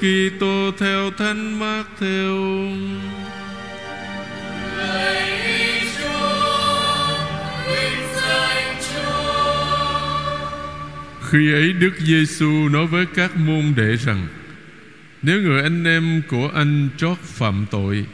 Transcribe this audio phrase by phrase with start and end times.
[0.00, 2.36] Kitô theo Thánh Mác theo.
[11.30, 14.26] Khi ấy Đức Giêsu nói với các môn đệ rằng,
[15.22, 18.06] Nếu người anh em của anh trót phạm tội,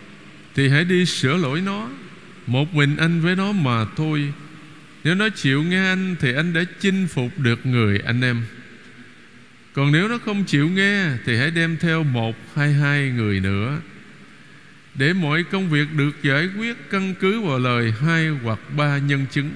[0.54, 1.88] Thì hãy đi sửa lỗi nó,
[2.46, 4.32] Một mình anh với nó mà thôi.
[5.04, 8.42] Nếu nó chịu nghe anh, Thì anh đã chinh phục được người anh em.
[9.74, 13.80] Còn nếu nó không chịu nghe, Thì hãy đem theo một hay hai người nữa.
[14.94, 19.26] Để mọi công việc được giải quyết, Căn cứ vào lời hai hoặc ba nhân
[19.30, 19.50] chứng.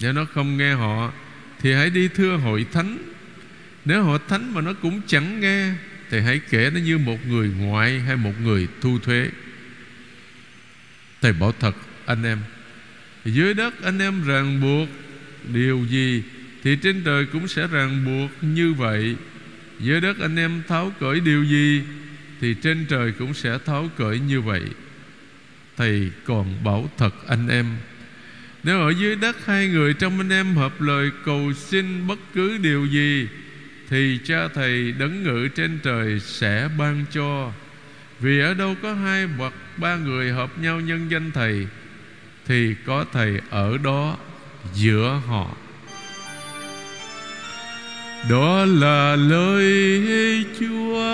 [0.00, 1.12] Nếu nó không nghe họ,
[1.60, 2.98] thì hãy đi thưa hội thánh.
[3.84, 5.72] Nếu hội thánh mà nó cũng chẳng nghe,
[6.10, 9.28] Thì hãy kể nó như một người ngoại Hay một người thu thuế.
[11.22, 11.76] Thầy bảo thật,
[12.06, 12.38] anh em.
[13.24, 14.88] Dưới đất anh em ràng buộc
[15.52, 16.22] Điều gì
[16.68, 19.16] thì trên trời cũng sẽ ràng buộc như vậy.
[19.80, 21.82] Dưới đất anh em tháo cởi điều gì,
[22.40, 24.62] Thì trên trời cũng sẽ tháo cởi như vậy.
[25.76, 27.66] Thầy còn bảo thật anh em,
[28.64, 32.58] nếu ở dưới đất hai người trong anh em hợp lời cầu xin bất cứ
[32.58, 33.28] điều gì,
[33.88, 37.52] Thì cha thầy đấng ngự trên trời sẽ ban cho.
[38.20, 41.66] Vì ở đâu có hai hoặc ba người hợp nhau nhân danh thầy,
[42.46, 44.16] Thì có thầy ở đó
[44.74, 45.56] giữa họ.
[48.26, 51.04] Đó là lời Chúa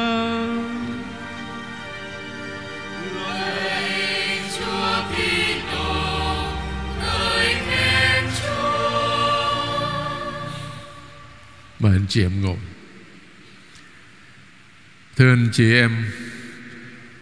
[11.79, 12.57] Mời anh chị em ngồi
[15.17, 15.91] Thưa anh chị em,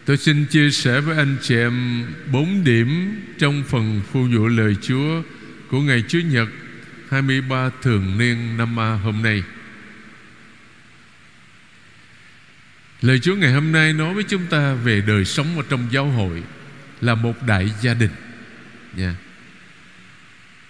[0.04, 4.76] Tôi xin chia sẻ với anh chị em bốn điểm trong phần phu vụ lời
[4.82, 5.22] Chúa
[5.70, 6.48] của ngày Chúa Nhật
[7.10, 9.42] 23 thường niên năm A hôm nay.
[13.02, 16.06] Lời Chúa ngày hôm nay nói với chúng ta về đời sống ở trong giáo
[16.06, 16.42] hội
[17.00, 18.10] là một đại gia đình.
[18.96, 19.16] Nha.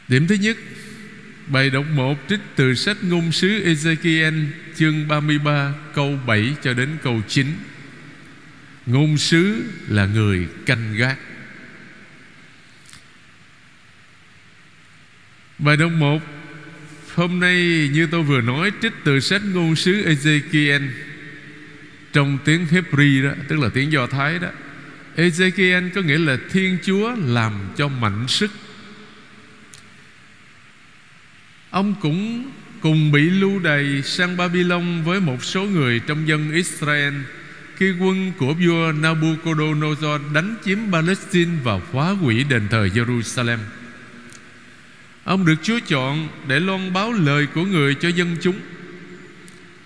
[0.08, 0.56] Điểm thứ nhất,
[1.46, 4.44] Bài đọc 1 trích từ sách ngôn sứ Ezekiel
[4.76, 7.46] chương 33 câu 7 cho đến câu 9
[8.86, 11.18] Ngôn sứ là người canh gác
[15.58, 16.22] Bài đọc 1
[17.14, 17.54] Hôm nay
[17.92, 20.88] như tôi vừa nói, trích từ sách ngôn sứ Ezekiel
[22.12, 24.48] trong tiếng Hebrew đó, Tức là tiếng Do Thái đó,
[25.16, 28.50] Ezekiel có nghĩa là Thiên Chúa làm cho mạnh sức
[31.72, 32.50] Ông cũng
[32.80, 37.14] cùng bị lưu đày sang Babylon với một số người trong dân Israel
[37.76, 43.58] khi quân của vua Nabucodonosor đánh chiếm Palestine và phá hủy đền thờ Jerusalem.
[45.24, 48.56] Ông được Chúa chọn để loan báo lời của người cho dân chúng.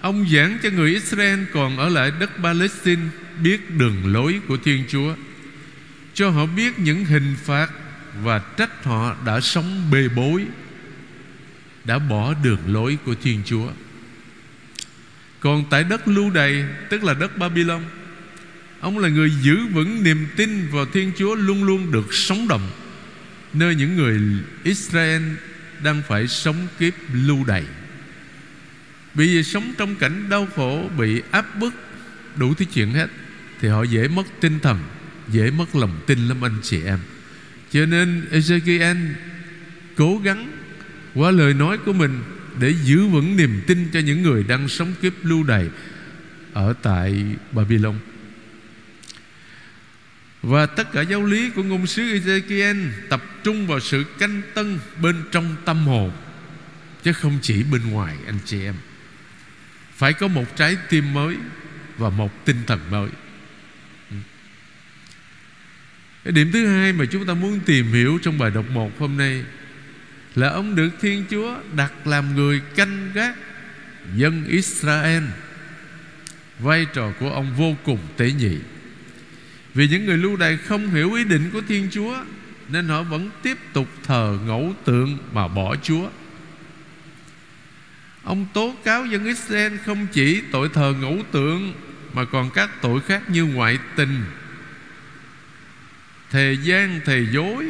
[0.06, 3.02] Ông giảng cho người Israel còn ở lại đất Palestine
[3.42, 5.14] biết đường lối của Thiên Chúa,
[6.14, 7.70] cho họ biết những hình phạt
[8.22, 10.44] và trách họ đã sống bê bối
[11.84, 13.70] đã bỏ đường lối của Thiên Chúa.
[15.40, 17.82] Còn tại đất lưu đày tức là đất Babylon,
[18.80, 22.70] ông là người giữ vững niềm tin vào Thiên Chúa luôn luôn được sống động,
[23.52, 24.20] nơi những người
[24.64, 25.22] Israel
[25.82, 27.64] đang phải sống kiếp lưu đày.
[29.16, 31.74] Bởi vì sống trong cảnh đau khổ, Bị áp bức,
[32.36, 33.06] Đủ thứ chuyện hết,
[33.60, 34.78] Thì họ dễ mất tinh thần,
[35.28, 36.98] Dễ mất lòng tin lắm anh chị em
[37.72, 39.08] Cho nên Ezekiel
[39.96, 40.50] Cố gắng
[41.14, 42.22] qua lời nói của mình
[42.60, 45.68] để giữ vững niềm tin cho những người đang sống kiếp lưu đày
[46.52, 47.98] ở tại Babylon.
[50.42, 54.78] Và tất cả giáo lý của ngôn sứ Ezekiel tập trung vào sự canh tân
[55.02, 56.12] bên trong tâm hồn,
[57.02, 58.74] chứ không chỉ bên ngoài, anh chị em.
[59.96, 61.36] Phải có một trái tim mới
[61.98, 63.08] và một tinh thần mới.
[64.10, 64.16] Ừ.
[66.24, 69.16] Cái điểm thứ hai mà chúng ta muốn tìm hiểu trong bài đọc một hôm
[69.16, 69.44] nay
[70.34, 73.36] là ông được Thiên Chúa đặt làm người canh gác
[74.14, 75.24] dân Israel.
[76.58, 78.56] Vai trò của ông vô cùng tế nhị.
[79.74, 82.24] Vì những người lưu đày không hiểu ý định của Thiên Chúa,
[82.68, 86.08] nên họ vẫn tiếp tục thờ ngẫu tượng mà bỏ Chúa.
[88.26, 91.74] Ông tố cáo dân Israel không chỉ tội thờ ngẫu tượng
[92.12, 94.24] mà còn các tội khác như ngoại tình,
[96.30, 97.66] thề gian, thề dối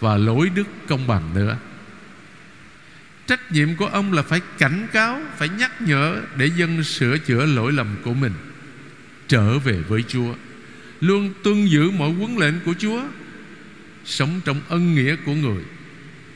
[0.00, 1.56] và lỗi đức công bằng nữa.
[3.26, 7.46] Trách nhiệm của ông là phải cảnh cáo phải nhắc nhở để dân sửa chữa
[7.46, 8.32] lỗi lầm của mình
[9.28, 10.34] trở về với chúa
[11.00, 13.02] luôn tuân giữ mọi huấn lệnh của chúa
[14.04, 15.62] sống trong ân nghĩa của người.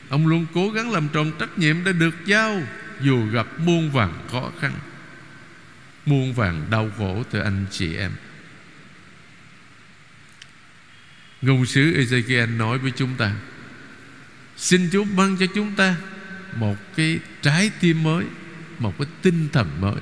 [0.09, 2.61] Ông luôn cố gắng làm tròn trách nhiệm đã được giao
[3.01, 4.73] dù gặp muôn vàng khó khăn,
[6.05, 8.11] Muôn vàng đau khổ từ anh chị em.
[11.41, 13.35] Ngôn sứ Ezekiel nói với chúng ta,
[14.57, 15.95] Xin Chúa ban cho chúng ta
[16.55, 18.25] Một cái trái tim mới,
[18.79, 19.95] Một cái tinh thần mới.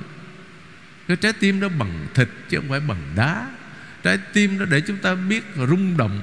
[1.08, 3.50] Cái trái tim đó bằng thịt Chứ không phải bằng đá.
[4.02, 6.20] Trái tim đó để chúng ta biết rung động,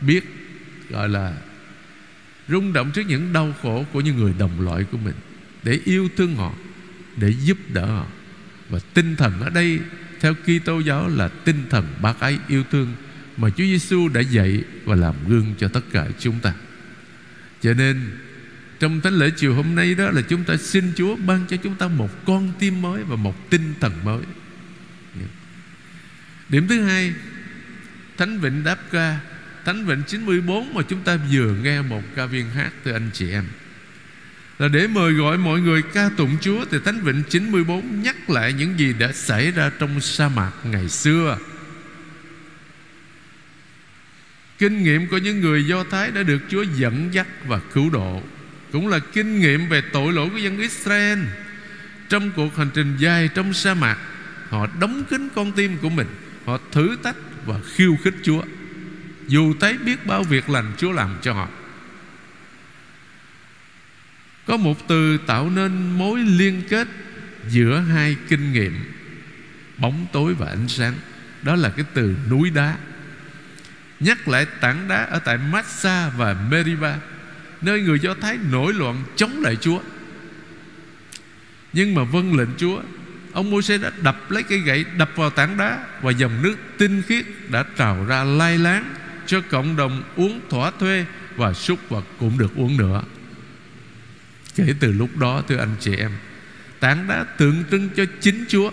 [0.00, 0.24] Biết,
[0.90, 1.32] gọi là
[2.48, 5.14] Rung động trước những đau khổ Của những người đồng loại của mình.
[5.66, 6.52] Để yêu thương họ,
[7.16, 8.06] Để giúp đỡ họ.
[8.68, 9.80] Và tinh thần ở đây,
[10.20, 12.94] Theo Kitô giáo là tinh thần bác ái yêu thương
[13.36, 16.54] Mà Chúa Giêsu đã dạy Và làm gương cho tất cả chúng ta.
[17.62, 18.18] Cho nên,
[18.80, 21.74] Trong thánh lễ chiều hôm nay đó Là chúng ta xin Chúa ban cho chúng
[21.74, 24.22] ta Một con tim mới và một tinh thần mới.
[26.48, 27.12] Điểm thứ hai,
[28.16, 29.20] Thánh Vịnh Đáp Ca,
[29.64, 33.30] Thánh Vịnh 94 mà chúng ta vừa nghe một ca viên hát từ anh chị
[33.30, 33.44] em.
[34.58, 38.52] Là để mời gọi mọi người ca tụng Chúa Thì Thánh Vịnh 94 nhắc lại
[38.52, 41.38] những gì đã xảy ra trong sa mạc ngày xưa.
[44.58, 48.22] Kinh nghiệm của những người Do Thái đã được Chúa dẫn dắt và cứu độ,
[48.72, 51.18] Cũng là kinh nghiệm về tội lỗi của dân Israel.
[52.08, 53.98] Trong cuộc hành trình dài trong sa mạc,
[54.48, 56.06] Họ đóng kín con tim của mình,
[56.44, 57.16] Họ thử tách
[57.46, 58.42] và khiêu khích Chúa.
[59.28, 61.48] Dù thấy biết bao việc lành Chúa làm cho họ
[64.46, 66.88] có một từ tạo nên mối liên kết
[67.48, 68.74] Giữa hai kinh nghiệm,
[69.78, 70.94] Bóng tối và ánh sáng.
[71.42, 72.76] Đó là cái từ núi đá.
[74.00, 76.98] Nhắc lại tảng đá ở tại Massa và Meriba,
[77.62, 79.80] Nơi người Do Thái nổi loạn chống lại Chúa.
[81.72, 82.80] Nhưng mà vâng lệnh Chúa,
[83.32, 87.02] Ông Môi-se đã đập lấy cây gậy Đập vào tảng đá Và dòng nước tinh
[87.02, 88.94] khiết đã trào ra lai láng
[89.26, 91.04] Cho cộng đồng uống thỏa thuê
[91.36, 93.02] Và súc vật cũng được uống nữa.
[94.56, 96.10] Kể từ lúc đó thưa anh chị em
[96.80, 98.70] Tảng đá tượng trưng cho chính Chúa.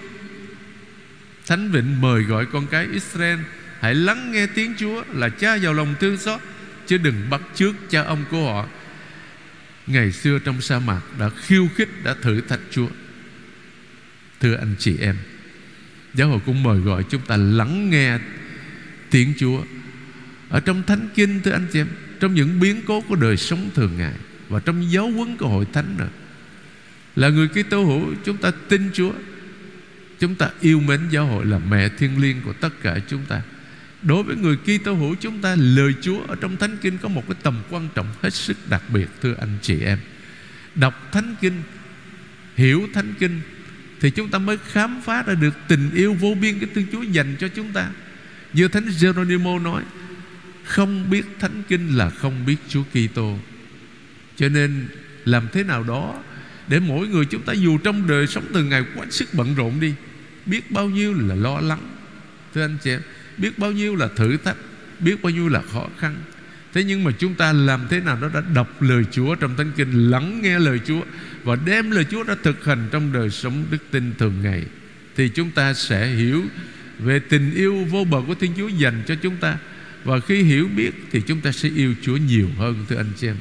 [1.47, 3.39] Thánh Vịnh mời gọi con cái Israel
[3.79, 6.39] Hãy lắng nghe tiếng Chúa Là cha giàu lòng thương xót
[6.87, 8.67] Chứ đừng bắt trước cha ông của họ.
[9.87, 12.87] Ngày xưa trong sa mạc Đã khiêu khích, đã thử thách Chúa.
[14.39, 15.15] Thưa anh chị em
[16.13, 18.19] Giáo hội cũng mời gọi chúng ta lắng nghe
[19.09, 19.63] tiếng Chúa.
[20.49, 21.87] Ở trong Thánh Kinh thưa anh chị em
[22.19, 24.13] Trong những biến cố của đời sống thường ngày
[24.53, 26.09] và trong giáo huấn của hội thánh rồi
[27.15, 29.11] Là người Kitô hữu, Chúng ta tin Chúa.
[30.19, 33.41] Chúng ta yêu mến giáo hội là mẹ thiên liêng của tất cả chúng ta.
[34.01, 37.23] Đối với người Kitô hữu, chúng ta Lời Chúa ở trong Thánh Kinh Có một
[37.27, 39.99] cái tầm quan trọng hết sức đặc biệt, Thưa anh chị em.
[40.75, 41.61] Đọc Thánh Kinh,
[42.55, 43.41] Hiểu Thánh Kinh,
[43.99, 47.01] thì chúng ta mới khám phá ra được tình yêu vô biên Cái Thiên Chúa
[47.01, 47.89] dành cho chúng ta.
[48.53, 49.83] Như Thánh Geronimo nói,
[50.63, 53.39] Không biết Thánh Kinh là không biết Chúa Kitô.
[54.37, 54.87] Cho nên
[55.25, 56.23] làm thế nào đó
[56.67, 59.79] Để mỗi người chúng ta dù trong đời sống từng ngày quá sức bận rộn
[59.79, 59.93] đi,
[60.45, 61.79] Biết bao nhiêu là lo lắng.
[62.53, 63.01] Thưa anh chị em,
[63.37, 64.57] Biết bao nhiêu là thử thách,
[64.99, 66.15] Biết bao nhiêu là khó khăn.
[66.73, 69.71] Thế nhưng mà chúng ta làm thế nào đó đã đọc lời Chúa trong Thánh
[69.75, 71.01] Kinh, Lắng nghe lời Chúa
[71.43, 74.63] Và đem lời Chúa ra thực hành trong đời sống đức tin thường ngày,
[75.15, 76.43] Thì chúng ta sẽ hiểu
[76.99, 79.57] về tình yêu vô bờ của Thiên Chúa dành cho chúng ta.
[80.03, 83.27] Và khi hiểu biết thì chúng ta sẽ yêu Chúa nhiều hơn, thưa anh chị
[83.27, 83.35] em.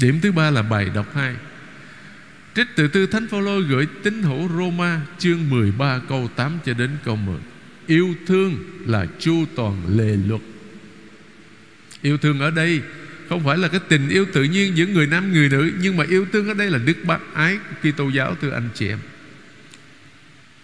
[0.00, 1.34] Điểm thứ ba là bài đọc 2
[2.54, 6.90] Trích từ tư Thánh Phaolô gửi tín hữu Roma, chương 13 câu 8 cho đến
[7.04, 7.36] câu 10
[7.86, 10.40] Yêu thương là chu toàn lề luật.
[12.02, 12.80] Yêu thương ở đây
[13.28, 16.04] không phải là cái tình yêu tự nhiên giữa người nam, người nữ, Nhưng mà
[16.08, 18.98] yêu thương ở đây là đức bác ái của Kitô giáo thưa anh chị em.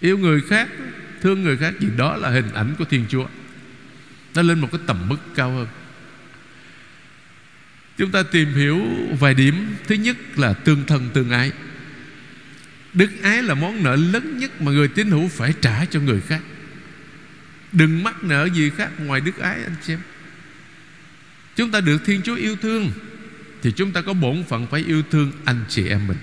[0.01, 0.69] Yêu người khác,
[1.23, 3.27] Thương người khác gì đó là hình ảnh của Thiên Chúa.
[4.35, 5.67] Nó lên một cái tầm mức cao hơn.
[8.03, 8.81] Chúng ta tìm hiểu
[9.21, 9.75] vài điểm.
[9.87, 11.53] Thứ nhất là tương thân tương ái.
[12.93, 16.21] Đức ái là món nợ lớn nhất Mà người tín hữu phải trả cho người
[16.21, 16.41] khác.
[17.73, 20.01] Đừng mắc nợ gì khác ngoài đức ái, anh chị em.
[21.57, 22.91] Chúng ta được Thiên Chúa yêu thương,
[23.63, 26.19] Thì chúng ta có bổn phận phải yêu thương anh chị em mình.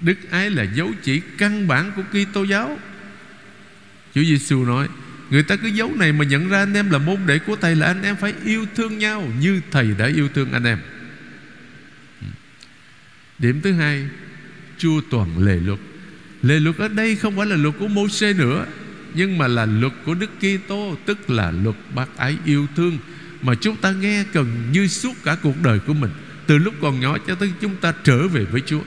[0.00, 2.78] Đức ái là dấu chỉ căn bản của Kitô giáo.
[4.14, 4.88] Chúa Giêsu nói
[5.30, 7.76] Người ta cứ dấu này mà nhận ra anh em là môn đệ của Thầy
[7.76, 10.78] Là anh em phải yêu thương nhau Như Thầy đã yêu thương anh em.
[13.38, 14.08] Điểm thứ hai
[14.78, 15.78] Chua toàn lề luật.
[16.42, 18.66] Lề luật ở đây không phải là luật của Mô-xê nữa,
[19.14, 22.98] Nhưng mà là luật của Đức Kitô, Tức là luật bác ái yêu thương
[23.44, 26.10] mà chúng ta nghe cần như suốt cả cuộc đời của mình,
[26.46, 28.80] từ lúc còn nhỏ cho tới chúng ta trở về với Chúa.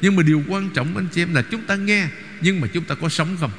[0.00, 2.08] Nhưng mà điều quan trọng, anh chị em, là chúng ta nghe,
[2.40, 3.50] nhưng mà chúng ta có sống không?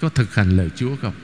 [0.00, 1.14] Có thực hành lời Chúa không?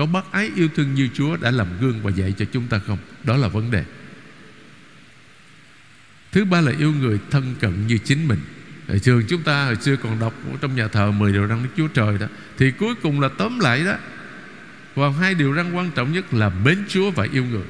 [0.00, 2.80] Có bác ái yêu thương như Chúa đã làm gương và dạy cho chúng ta
[2.86, 2.98] không?
[3.24, 3.84] Đó là vấn đề.
[6.32, 8.38] Thứ ba là yêu người thân cận như chính mình.
[8.88, 11.68] Hồi trường chúng ta hồi xưa còn đọc trong nhà thờ 10 điều răn Đức
[11.76, 12.26] Chúa Trời đó,
[12.58, 13.94] Thì cuối cùng là tóm lại đó
[14.96, 17.66] Còn hai điều răn quan trọng nhất là mến Chúa và yêu người.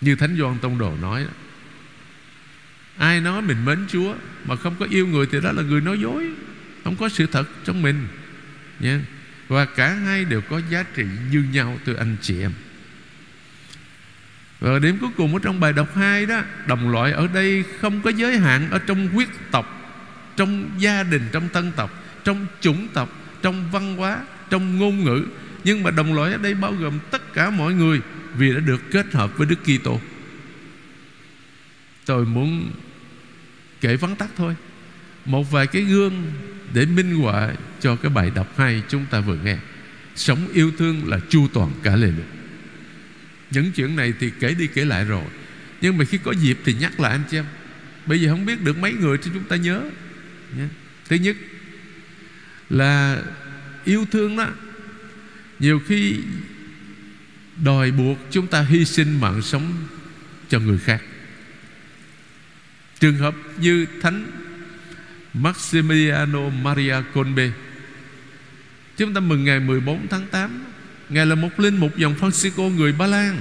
[0.00, 1.30] Như Thánh Doan Tông Đồ nói đó,
[2.98, 4.14] Ai nói mình mến Chúa
[4.44, 6.30] Mà không có yêu người thì đó là người nói dối,
[6.84, 8.06] Không có sự thật trong mình.
[8.80, 9.00] Nha.
[9.54, 12.52] Và cả hai đều có giá trị như nhau từ anh chị em.
[14.60, 18.02] Và điểm cuối cùng ở trong bài đọc 2 đó Đồng loại ở đây không
[18.02, 19.94] có giới hạn Ở trong huyết tộc
[20.36, 23.08] Trong gia đình, trong tân tộc Trong chủng tộc,
[23.42, 24.18] trong văn hóa
[24.50, 25.24] Trong ngôn ngữ.
[25.64, 28.00] Nhưng mà đồng loại ở đây bao gồm tất cả mọi người
[28.36, 30.00] Vì đã được kết hợp với Đức Kitô.
[32.06, 32.70] Tôi muốn
[33.80, 34.56] kể vắn tắt thôi.
[35.24, 36.32] Một vài cái gương
[36.74, 39.58] để minh họa cho cái bài đọc hay Chúng ta vừa nghe.
[40.16, 42.28] Sống yêu thương là chu toàn cả lời luật
[43.54, 45.24] những chuyện này thì kể đi kể lại rồi.
[45.80, 47.44] Nhưng mà khi có dịp thì nhắc lại anh chị em.
[48.06, 49.90] Bây giờ không biết được mấy người thì chúng ta nhớ.
[50.56, 50.64] Nhé.
[51.08, 51.36] Thứ nhất
[52.70, 53.22] Là
[53.84, 54.48] yêu thương đó,
[55.58, 56.16] Nhiều khi
[57.64, 59.72] Đòi buộc chúng ta hy sinh mạng sống
[60.48, 61.02] Cho người khác.
[63.00, 64.26] Trường hợp như Thánh
[65.34, 67.50] Maximiliano Maria Colbe
[68.96, 70.64] Chúng ta mừng ngày 14 tháng 8
[71.08, 73.40] Ngài là một linh mục dòng Francisco người Ba Lan.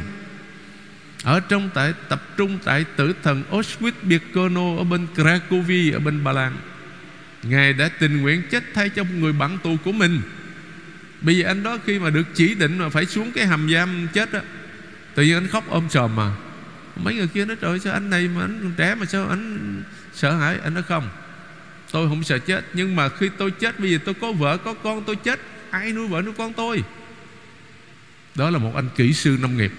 [1.23, 6.31] Ở trong tại, tập trung tại tử thần Auschwitz-Birkenau Ở bên Cracovia ở bên Ba
[6.31, 6.57] Lan.
[7.43, 10.21] Ngài đã tình nguyện chết thay cho một người bạn tù của mình.
[11.21, 14.07] Bây giờ anh đó khi mà được chỉ định mà phải xuống cái hầm giam
[14.13, 14.41] chết á,
[15.15, 16.31] Tự nhiên anh khóc ôm sòm mà.
[16.95, 19.83] Mấy người kia nói, trời sao anh này mà anh trẻ mà sao anh
[20.13, 20.57] sợ hãi?
[20.63, 21.09] Anh nói, không
[21.93, 24.73] Tôi không sợ chết, Nhưng mà khi tôi chết Bây giờ tôi có vợ, có
[24.73, 25.39] con, tôi chết.
[25.69, 26.83] Ai nuôi vợ nuôi con tôi?
[28.35, 29.71] Đó là một anh kỹ sư nông nghiệp.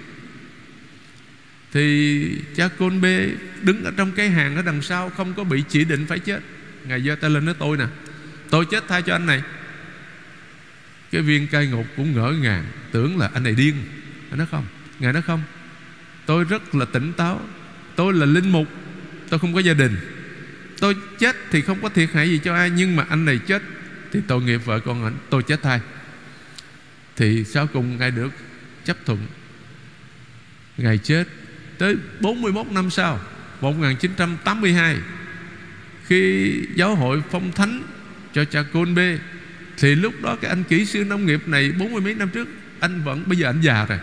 [1.73, 3.31] Thì cha Côn Bê
[3.63, 6.41] Đứng ở trong cái hàng ở đằng sau, Không có bị chỉ định phải chết.
[6.85, 7.87] Ngài giơ tay lên nói, tôi nè,
[8.51, 9.43] Tôi chết thay cho anh này.
[11.11, 13.75] Cái viên cai ngục cũng ngỡ ngàng, Tưởng là anh này điên.
[14.31, 14.67] Anh nói, không,
[14.99, 15.43] Ngài nói không.
[16.27, 17.41] Tôi rất là tỉnh táo,
[17.97, 18.69] Tôi là linh mục,
[19.29, 20.14] Tôi không có gia đình.
[20.85, 23.63] Tôi chết thì không có thiệt hại gì cho ai, Nhưng mà anh này chết
[24.13, 25.81] Thì tội nghiệp vợ con anh, Tôi chết thay.
[27.17, 28.31] Thì sau cùng Ngài được
[28.85, 29.27] chấp thuận.
[30.77, 31.25] Ngài chết
[31.79, 33.21] Tới 41 năm sau
[33.61, 34.97] 1982
[36.07, 37.83] Khi giáo hội phong thánh
[38.35, 38.99] Cho cha Côn b
[39.79, 42.49] Thì lúc đó cái anh kỹ sư nông nghiệp này bốn mươi mấy năm trước,
[42.81, 43.99] Anh vẫn, bây giờ anh già rồi.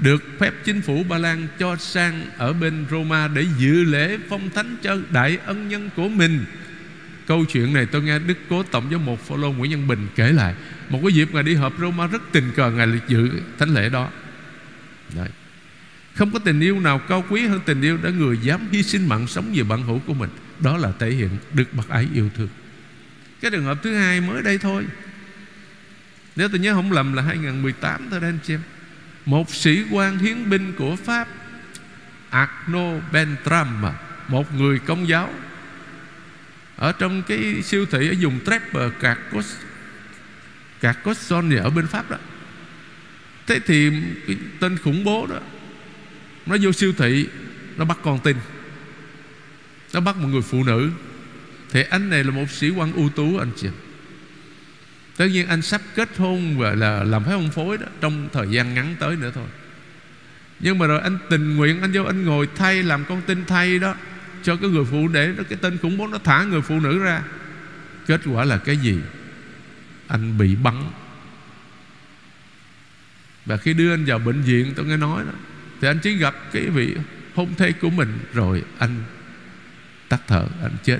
[0.00, 4.50] Được phép chính phủ Ba Lan cho sang Ở bên Roma để dự lễ phong
[4.50, 6.44] thánh Cho đại ân nhân của mình.
[7.26, 10.32] Câu chuyện này tôi nghe Đức Cố Tổng giám mục Phaolô Nguyễn Nhân Bình kể
[10.32, 10.54] lại.
[10.88, 14.10] Một cái dịp Ngài đi họp Roma rất tình cờ Ngài dự thánh lễ đó.
[15.16, 15.28] Đấy.
[16.14, 19.08] Không có tình yêu nào cao quý hơn tình yêu Đã người dám hy sinh
[19.08, 20.30] mạng sống vì bạn hữu của mình.
[20.60, 22.48] Đó là thể hiện Đức bác ái yêu thương.
[23.40, 24.86] Cái trường hợp thứ hai mới đây thôi.
[26.36, 28.60] Nếu tôi nhớ không lầm là 2018 thôi đây anh chị em.
[29.26, 31.28] Một sĩ quan hiến binh của Pháp
[32.30, 33.84] Agno Bentram,
[34.28, 35.34] Một người công giáo.
[36.76, 39.54] Ở trong cái siêu thị, ở vùng Trepper Carcos
[40.80, 42.16] Carcassonne ở bên Pháp đó.
[43.46, 43.90] Thế thì
[44.26, 45.38] cái tên khủng bố đó,
[46.46, 47.26] nó vô siêu thị,
[47.76, 48.36] nó bắt con tin.
[49.92, 50.90] Nó bắt một người phụ nữ.
[51.70, 53.68] Thì anh này là một sĩ quan ưu tú, anh chị
[55.20, 58.46] tất nhiên anh sắp kết hôn và là làm phép hôn phối đó, trong thời
[58.50, 59.46] gian ngắn tới nữa thôi.
[60.60, 63.78] Nhưng mà rồi anh tình nguyện, anh vô anh ngồi thay, làm con tin thay
[63.78, 63.94] đó,
[64.42, 67.22] cho cái người phụ để cái tên khủng bố nó thả người phụ nữ ra.
[68.06, 68.98] Kết quả là cái gì?
[70.06, 70.84] Anh bị bắn.
[73.46, 75.32] Và khi đưa anh vào bệnh viện, tôi nghe nói đó,
[75.80, 76.94] thì anh chỉ gặp cái vị
[77.34, 79.04] hôn thê của mình, rồi anh
[80.08, 80.98] tắt thở, anh chết.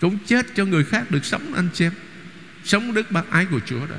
[0.00, 1.92] Cũng chết cho người khác được sống, anh xem
[2.64, 3.96] sống đức bác ái của Chúa đó.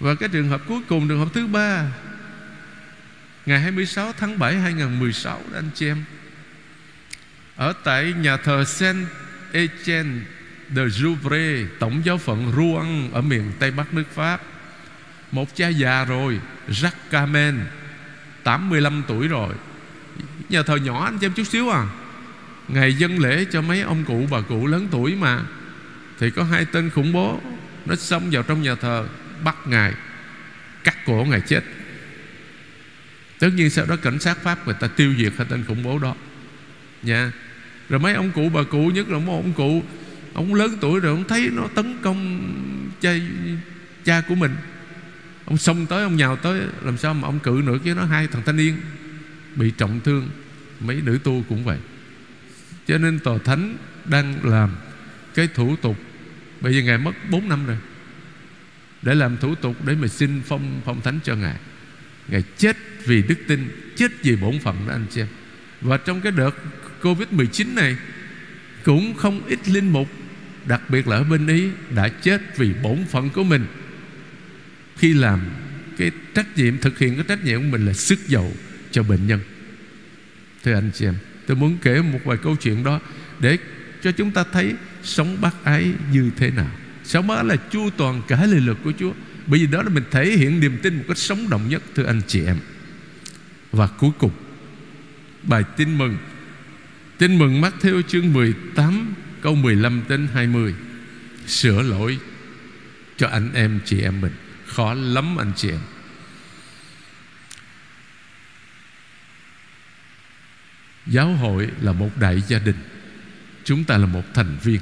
[0.00, 1.86] Và cái trường hợp cuối cùng, trường hợp thứ ba,
[3.46, 6.04] Ngày 26 tháng 7 2016 đó, anh chị em,
[7.56, 9.06] ở tại nhà thờ Saint
[9.52, 10.20] Etienne
[10.74, 14.40] de Jouvre tổng giáo phận Rouen ở miền Tây Bắc nước Pháp,
[15.32, 17.60] một cha già rồi, Jacques Camen
[18.44, 19.54] 85 tuổi rồi.
[20.48, 21.86] Nhà thờ nhỏ anh xem chút xíu à.
[22.68, 25.42] Ngày dân lễ cho mấy ông cụ bà cụ lớn tuổi mà
[26.22, 27.40] thì có hai tên khủng bố
[27.86, 29.06] nó xông vào trong nhà thờ
[29.44, 29.92] bắt ngài
[30.84, 31.64] cắt cổ ngài chết.
[33.38, 35.98] Tất nhiên sau đó cảnh sát pháp người ta tiêu diệt hai tên khủng bố
[35.98, 36.14] đó.
[37.02, 37.32] Nha.
[37.88, 39.82] Rồi mấy ông cụ bà cụ nhất là một ông cụ
[40.34, 42.52] ông lớn tuổi rồi ông thấy nó tấn công
[43.00, 43.14] cha,
[44.04, 44.56] cha của mình.
[45.44, 48.26] Ông xông tới ông nhào tới làm sao mà ông cự nữa chứ nó hai
[48.26, 48.76] thằng thanh niên
[49.56, 50.30] bị trọng thương.
[50.80, 51.78] Mấy nữ tu cũng vậy.
[52.86, 54.70] Cho nên Tòa Thánh đang làm
[55.34, 55.96] Cái thủ tục
[56.62, 57.76] Bây giờ Ngài mất 4 năm rồi.
[59.02, 61.56] Để làm thủ tục để mà xin phong phong thánh cho Ngài.
[62.28, 65.26] Ngài chết vì đức tin, Chết vì bổn phận đó anh chị em.
[65.80, 66.50] Và trong cái đợt
[67.02, 67.96] Covid-19 này,
[68.84, 70.08] Cũng không ít linh mục,
[70.66, 73.66] Đặc biệt là ở bên Ý, Đã chết vì bổn phận của mình.
[74.96, 75.40] Khi làm
[75.98, 78.52] cái trách nhiệm, Thực hiện cái trách nhiệm của mình là sức dầu
[78.90, 79.40] cho bệnh nhân.
[80.64, 81.14] Thưa anh chị em,
[81.46, 83.00] Tôi muốn kể một vài câu chuyện đó
[83.40, 83.58] Để
[84.02, 86.70] cho chúng ta thấy Sống bác ái như thế nào.
[87.04, 89.12] Sống bác là chu toàn cả lời luật của Chúa.
[89.46, 92.04] Bởi vì đó là mình thể hiện niềm tin Một cách sống động nhất, thưa
[92.04, 92.56] anh chị em.
[93.72, 94.32] Và cuối cùng,
[95.42, 96.16] Bài tin mừng.
[97.18, 100.74] Tin mừng mắt theo chương 18 Câu 15 đến 20
[101.46, 102.18] Sửa lỗi
[103.16, 104.32] cho anh em chị em mình.
[104.66, 105.80] Khó lắm anh chị em.
[111.06, 112.76] Giáo hội là một đại gia đình.
[113.64, 114.80] Chúng ta là một thành viên.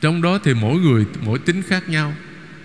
[0.00, 2.14] Trong đó thì mỗi người Mỗi tính khác nhau.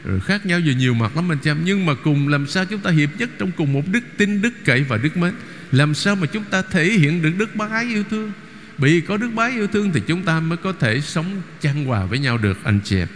[0.05, 1.61] Rồi khác nhau về nhiều mặt lắm anh chị em.
[1.63, 4.53] Nhưng mà cùng làm sao chúng ta hiệp nhất Trong cùng một đức tin, đức
[4.65, 5.33] cậy và đức mến?
[5.71, 8.31] Làm sao mà chúng ta thể hiện được đức bái ái yêu thương?
[8.77, 11.85] Bởi Vì có đức bái yêu thương Thì chúng ta mới có thể sống chan
[11.85, 13.07] hòa với nhau được anh chị em.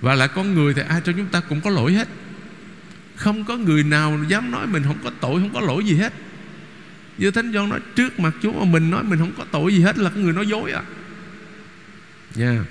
[0.00, 2.08] Và là con người thì ai trong chúng ta cũng có lỗi hết.
[3.16, 6.12] Không có người nào dám nói mình không có tội Không có lỗi gì hết.
[7.18, 9.80] Như Thánh Gioan nói trước mặt Chúa mà mình nói mình không có tội gì
[9.80, 10.82] hết là người nói dối à.
[12.34, 12.52] Nha.
[12.52, 12.66] yeah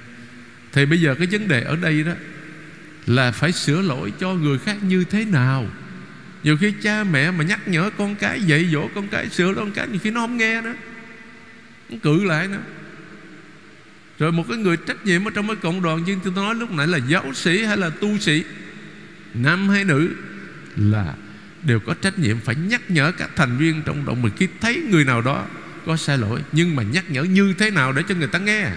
[0.73, 2.11] thì bây giờ cái vấn đề ở đây đó
[3.07, 5.67] là phải sửa lỗi cho người khác như thế nào.
[6.43, 9.71] Nhiều khi cha mẹ mà nhắc nhở con cái, dạy dỗ con cái, sửa con
[9.71, 10.73] cái, nhiều khi nó không nghe nữa,
[11.89, 12.61] nó cự lại nữa.
[14.19, 16.71] Rồi một cái người trách nhiệm ở trong cái cộng đoàn Nhưng tôi nói lúc
[16.71, 18.43] nãy là giáo sĩ hay là tu sĩ,
[19.33, 20.09] nam hay nữ,
[20.75, 21.13] là
[21.63, 24.81] đều có trách nhiệm phải nhắc nhở các thành viên trong động mình khi thấy
[24.89, 25.45] người nào đó
[25.86, 28.71] có sai lỗi, nhưng mà nhắc nhở như thế nào để cho người ta nghe?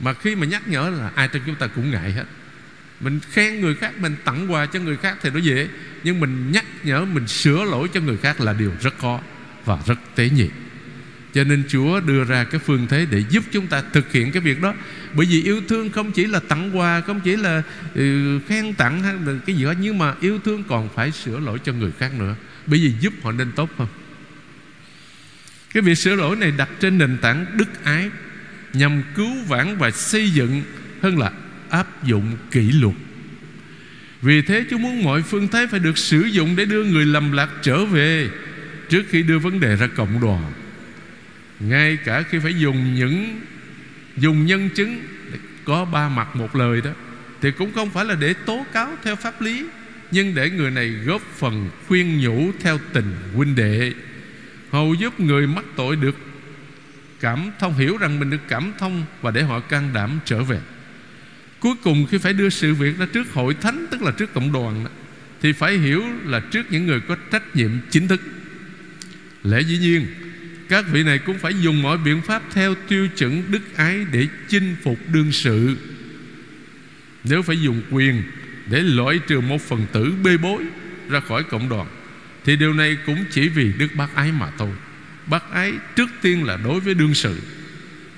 [0.00, 2.24] Mà khi mà nhắc nhở là ai trong chúng ta cũng ngại hết.
[3.00, 5.68] Mình khen người khác mình tặng quà cho người khác thì nó dễ.
[6.04, 9.20] Nhưng mình nhắc nhở mình sửa lỗi cho người khác là điều rất khó
[9.64, 10.48] và rất tế nhị.
[11.34, 14.42] Cho nên Chúa đưa ra cái phương thế để giúp chúng ta thực hiện cái
[14.42, 14.74] việc đó.
[15.14, 17.62] Bởi vì yêu thương không chỉ là tặng quà Không chỉ là
[17.94, 21.38] ừ, khen tặng hay là cái gì đó Nhưng mà yêu thương còn phải sửa
[21.38, 22.34] lỗi cho người khác nữa.
[22.66, 23.88] Bởi vì giúp họ nên tốt hơn.
[25.74, 28.10] Cái việc sửa lỗi này đặt trên nền tảng đức ái.
[28.72, 30.62] Nhằm cứu vãn và xây dựng
[31.02, 31.32] Hơn là
[31.70, 32.94] áp dụng kỷ luật.
[34.22, 37.32] Vì thế Chúa muốn mọi phương thế phải được sử dụng Để đưa người lầm
[37.32, 38.30] lạc trở về
[38.88, 40.52] Trước khi đưa vấn đề ra cộng đoàn.
[41.60, 43.40] Ngay cả khi phải dùng những,
[44.16, 45.02] dùng nhân chứng
[45.64, 46.90] có ba mặt một lời đó,
[47.40, 49.64] thì cũng không phải là để tố cáo theo pháp lý,
[50.10, 53.92] nhưng để người này góp phần khuyên nhủ theo tình huynh đệ,
[54.70, 56.16] hầu giúp người mắc tội được
[57.20, 60.58] cảm thông hiểu rằng mình được cảm thông và để họ can đảm trở về.
[61.60, 64.52] Cuối cùng khi phải đưa sự việc ra trước hội thánh tức là trước cộng
[64.52, 64.90] đoàn đó,
[65.42, 68.20] thì phải hiểu là trước những người có trách nhiệm chính thức.
[69.42, 70.06] Lẽ dĩ nhiên
[70.68, 74.26] các vị này cũng phải dùng mọi biện pháp theo tiêu chuẩn đức ái để
[74.48, 75.76] chinh phục đương sự.
[77.24, 78.22] Nếu phải dùng quyền
[78.66, 80.64] để loại trừ một phần tử bê bối
[81.08, 81.86] ra khỏi cộng đoàn
[82.44, 84.70] thì điều này cũng chỉ vì đức bác ái mà thôi
[85.30, 87.40] bác ái trước tiên là đối với đương sự.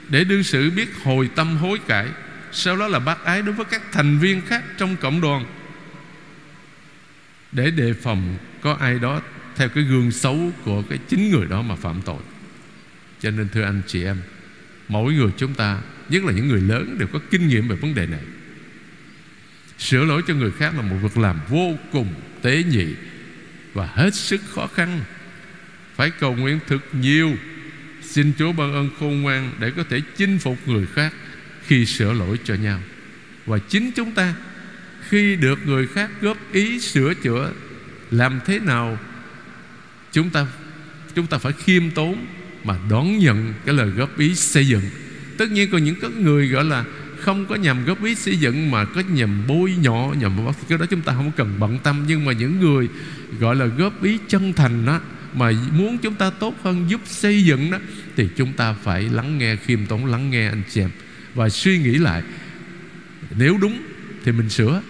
[0.09, 2.07] Để đương sự biết hồi tâm hối cải,
[2.53, 5.45] sau đó là bác ái đối với các thành viên khác trong cộng đoàn.
[7.53, 9.21] Để đề phòng có ai đó
[9.57, 12.21] theo cái gương xấu của cái chính người đó mà phạm tội.
[13.21, 14.23] Cho nên, thưa anh chị em,
[14.89, 17.95] Mỗi người chúng ta, Nhất là những người lớn, đều có kinh nghiệm về vấn
[17.95, 18.21] đề này.
[19.79, 22.87] Sửa lỗi cho người khác là một việc làm vô cùng tế nhị
[23.75, 25.01] Và hết sức khó khăn.
[26.01, 27.37] Phải cầu nguyện thực nhiều.
[28.03, 31.15] Xin Chúa ban ơn khôn ngoan Để có thể chinh phục người khác
[31.67, 32.81] Khi sửa lỗi cho nhau.
[33.47, 34.35] Và chính chúng ta,
[35.09, 37.53] Khi được người khác góp ý sửa chữa,
[38.11, 38.99] Làm thế nào
[40.13, 40.47] Chúng ta
[41.15, 42.27] Chúng ta phải khiêm tốn
[42.65, 44.83] mà đón nhận cái lời góp ý xây dựng.
[45.39, 46.85] Tất nhiên còn những cái người gọi là
[47.19, 50.33] không có nhằm góp ý xây dựng mà có nhằm bôi nhọ, nhằm
[50.69, 52.05] cái đó chúng ta không cần bận tâm.
[52.07, 52.89] Nhưng mà những người
[53.41, 55.01] gọi là góp ý chân thành đó
[55.35, 57.79] mà muốn chúng ta tốt hơn, giúp xây dựng đó,
[58.17, 60.91] thì chúng ta phải lắng nghe khiêm tốn, lắng nghe anh chị em.
[61.35, 62.23] Và suy nghĩ lại,
[63.39, 63.83] nếu đúng
[64.25, 64.83] thì mình sửa,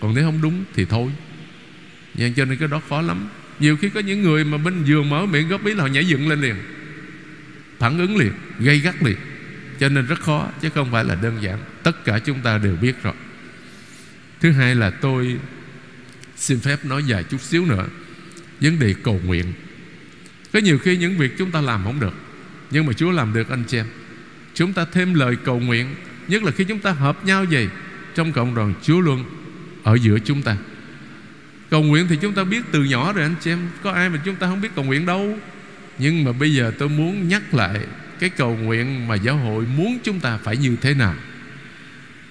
[0.00, 1.10] còn nếu không đúng thì thôi.
[2.14, 3.28] Nhưng cho nên cái đó khó lắm.
[3.60, 6.06] Nhiều khi có những người mà bên vừa mở miệng góp ý là họ nhảy
[6.06, 6.54] dựng lên liền,
[7.78, 9.16] phản ứng liền gây gắt liền.
[9.80, 11.58] Cho nên rất khó, chứ không phải là đơn giản.
[11.82, 13.14] Tất cả chúng ta đều biết rồi.
[14.40, 15.36] Thứ hai là tôi
[16.36, 17.86] xin phép nói dài chút xíu nữa.
[18.60, 19.52] Vấn đề cầu nguyện
[20.54, 22.14] có nhiều khi những việc chúng ta làm không được
[22.70, 23.86] nhưng mà Chúa làm được anh chị em.
[24.54, 25.94] Chúng ta thêm lời cầu nguyện
[26.28, 27.68] Nhất là khi chúng ta hợp nhau gì
[28.14, 29.24] Trong cộng đoàn Chúa luôn
[29.82, 30.56] Ở giữa chúng ta.
[31.70, 33.58] Cầu nguyện thì chúng ta biết từ nhỏ rồi anh chị em.
[33.82, 35.38] Có ai mà chúng ta không biết cầu nguyện đâu.
[35.98, 37.80] Nhưng mà bây giờ tôi muốn nhắc lại
[38.18, 41.14] Cái cầu nguyện mà giáo hội muốn chúng ta phải như thế nào.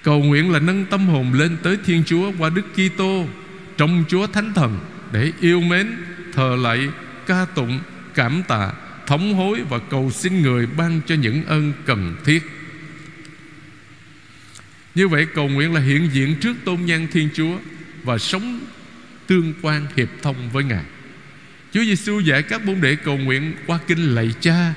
[0.02, 3.28] Cầu nguyện là nâng tâm hồn lên tới Thiên Chúa qua Đức Kitô
[3.76, 4.78] trong Chúa Thánh Thần
[5.12, 5.96] để yêu mến,
[6.32, 6.88] thờ lạy,
[7.26, 7.80] ca tụng,
[8.14, 8.72] cảm tạ,
[9.06, 12.42] thống hối và cầu xin người ban cho những ơn cần thiết.
[14.94, 17.58] Như vậy cầu nguyện là hiện diện trước tôn nhan Thiên Chúa
[18.02, 18.60] và sống
[19.26, 20.84] tương quan hiệp thông với Ngài.
[21.72, 24.74] Chúa Giêsu dạy các môn đệ cầu nguyện qua kinh lạy Cha,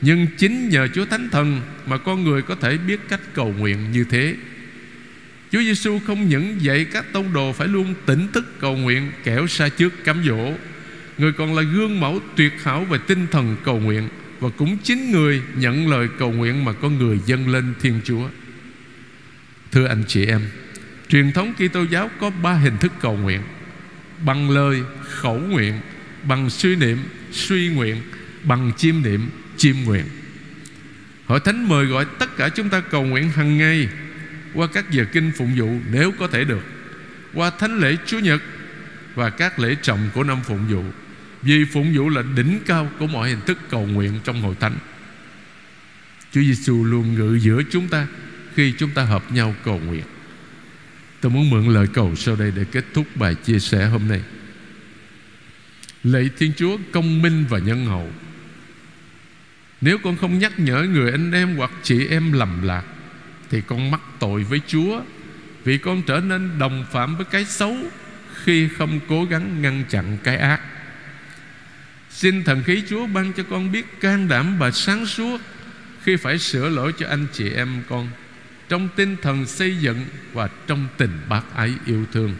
[0.00, 3.92] nhưng chính nhờ Chúa Thánh Thần mà con người có thể biết cách cầu nguyện
[3.92, 4.34] như thế.
[5.52, 9.46] Chúa Giêsu không những dạy các tông đồ phải luôn tỉnh thức cầu nguyện kẻo
[9.46, 10.52] xa trước cám dỗ
[11.18, 14.08] Người còn là gương mẫu tuyệt hảo về tinh thần cầu nguyện
[14.40, 18.28] Và cũng chính người nhận lời cầu nguyện mà con người dâng lên Thiên Chúa.
[19.72, 20.40] Thưa anh chị em
[21.08, 23.40] Truyền thống Kitô giáo có ba hình thức cầu nguyện
[24.24, 25.80] Bằng lời, khẩu nguyện
[26.28, 26.98] Bằng suy niệm,
[27.32, 27.96] suy nguyện
[28.44, 30.04] Bằng chiêm niệm, chiêm nguyện.
[31.26, 33.88] Hội Thánh mời gọi tất cả chúng ta cầu nguyện hàng ngày
[34.54, 36.62] qua các giờ kinh phụng vụ nếu có thể được
[37.34, 38.42] qua thánh lễ Chúa Nhật
[39.14, 40.82] và các lễ trọng của năm phụng vụ
[41.46, 44.78] vì phụng vụ là đỉnh cao của mọi hình thức cầu nguyện trong hội thánh.
[46.32, 48.06] Chúa Giêsu luôn ngự giữa chúng ta
[48.54, 50.04] khi chúng ta hợp nhau cầu nguyện.
[51.20, 54.22] Tôi muốn mượn lời cầu sau đây để kết thúc bài chia sẻ hôm nay.
[56.04, 58.10] Lạy Thiên Chúa, công minh và nhân hậu.
[59.80, 62.84] Nếu con không nhắc nhở người anh em hoặc chị em lầm lạc,
[63.50, 65.00] thì con mắc tội với Chúa
[65.64, 67.76] vì con trở nên đồng phạm với cái xấu
[68.44, 70.60] khi không cố gắng ngăn chặn cái ác.
[72.10, 75.40] Xin thần khí Chúa ban cho con biết can đảm và sáng suốt
[76.02, 78.08] khi phải sửa lỗi cho anh chị em con
[78.68, 82.34] trong tinh thần xây dựng và trong tình bác ái yêu thương.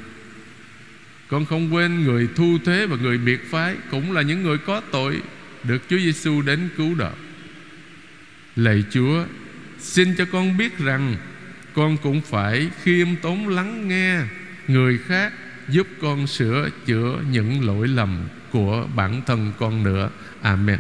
[1.29, 4.81] Con không quên người thu thuế và người biệt phái cũng là những người có
[4.93, 5.23] tội
[5.65, 7.13] được Chúa Giêsu đến cứu đỡ.
[8.57, 9.25] Lạy Chúa,
[9.79, 11.17] Xin cho con biết rằng
[11.75, 14.21] Con cũng phải khiêm tốn lắng nghe
[14.69, 15.33] Người khác
[15.69, 20.11] giúp con sửa chữa những lỗi lầm của bản thân con nữa.
[20.43, 20.79] Amen.